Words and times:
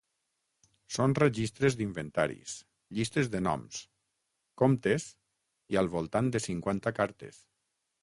Són 0.95 1.11
registres 1.19 1.77
d'inventaris, 1.81 2.55
llistes 2.99 3.31
de 3.37 3.43
noms, 3.49 3.83
comptes 4.65 5.09
i 5.77 5.83
al 5.85 5.95
voltant 5.99 6.37
de 6.39 6.47
cinquanta 6.51 6.99
cartes. 7.03 7.43